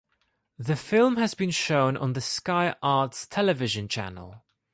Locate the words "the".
0.57-0.75, 2.13-2.21